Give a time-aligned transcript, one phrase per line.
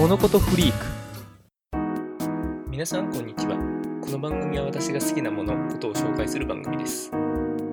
[0.00, 0.86] 物事フリーク。
[2.70, 3.58] 皆さんこんにちは。
[4.02, 7.10] この番組は私が好きなものことを紹介する番組です。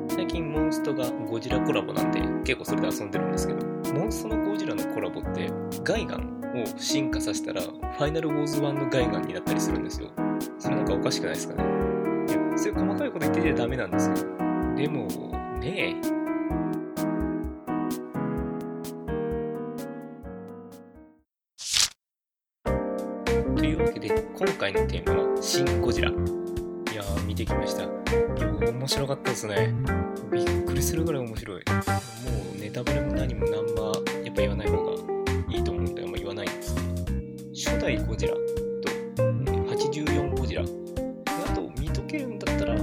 [0.09, 5.49] 最近モンストがゴジラコラボなんで結構それで遊んでるんですけどモンストのゴジラのコラボって
[5.85, 10.12] ガイガンを進化させたらファイナルウォーズ1のガイガンになったりするんですよ。
[10.59, 11.64] それなんかおかしくないですかね。
[11.64, 14.16] いやそういう細かいこと言っててダメなんですよ。
[14.75, 15.07] でも
[15.62, 16.18] ねえ。
[23.84, 26.13] わけで今回のテーマは「シン・ゴジラ」い
[26.95, 27.84] やー見てきました。
[27.84, 27.91] いや
[28.72, 29.73] 面白かったですね。
[30.31, 31.55] びっくりするぐらい面白い。
[31.58, 31.62] も
[32.55, 34.91] うネタバレも何も何もやっぱ言わない方が
[35.49, 36.88] いいと思うんであんま言わないんですけど。
[37.54, 38.40] 初代ゴジラと
[39.23, 40.63] 84ゴジラ。
[40.63, 40.70] で
[41.46, 42.76] あと見とけるんだったら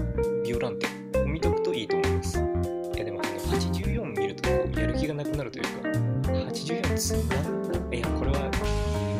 [0.44, 0.86] ビオランテ
[1.26, 2.38] 見とくといいと思います。
[2.38, 5.88] いやでもあの84見るとこうやる気がなくなるというか
[6.28, 8.50] 84つまんないやこれは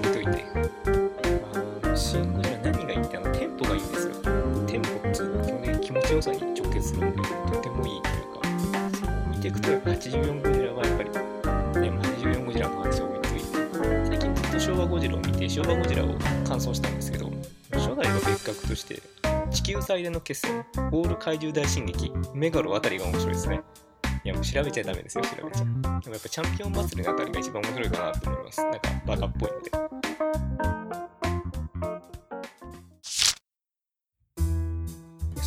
[0.02, 0.93] 見といて。
[6.04, 8.48] は基本的に気持ちよさに直結するんでとてもいいというか
[9.00, 13.44] そう見ていくとやっぱ84ゴジラはやっぱりね84ゴジラの話を置いといて
[14.06, 16.08] 最近ずっと昭和ゴジラを見て昭和ゴジラを
[16.46, 17.30] 感想したんですけど
[17.72, 19.02] 初代は別格として
[19.50, 23.60] 地球最大の決戦オール怪獣大進撃メガロあたりが面白いですね。
[24.24, 25.64] いやもう調べちゃダメですよ調べちゃ。
[25.64, 28.62] でもやっぱチャンピオン祭りのあたりが一番面白いかなと思います。
[28.62, 30.53] なんかバカっぽいので。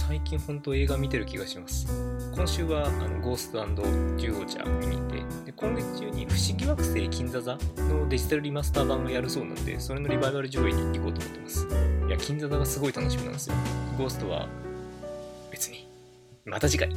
[0.07, 1.85] 最近本当映画見てる気がします。
[2.33, 3.65] 今週はあのゴースト
[4.17, 5.15] ジュオーチャー見に行って
[5.47, 7.57] で今月中に「不思議惑星金座座」
[7.89, 11.67] のデジタルリマスター版をやるそうなんでそれのリバイバル上映に行こうと思ってます。
[12.07, 13.55] いや金座座がすごい楽しみなんですよ。
[13.97, 14.47] ゴーストは
[15.51, 15.85] 別に
[16.45, 16.89] また次回。